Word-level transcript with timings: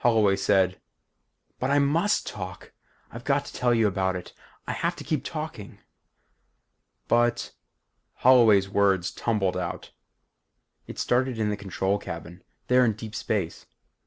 Holloway 0.00 0.36
said, 0.36 0.78
"But, 1.58 1.70
I 1.70 1.78
must 1.78 2.26
talk! 2.26 2.72
I've 3.10 3.24
got 3.24 3.46
to 3.46 3.52
tell 3.54 3.72
you 3.74 3.86
about 3.86 4.14
it. 4.14 4.34
I 4.68 4.72
have 4.72 4.94
to 4.96 5.04
keep 5.04 5.24
talking." 5.24 5.78
"But" 7.08 7.52
Holloway's 8.22 8.68
words 8.68 9.10
tumbled 9.10 9.56
out. 9.56 9.92
"It 10.86 10.98
started 10.98 11.38
in 11.38 11.48
the 11.48 11.56
control 11.56 11.96
cabin 11.96 12.44
there 12.68 12.84
in 12.84 12.92
deep 12.92 13.14
space. 13.14 13.64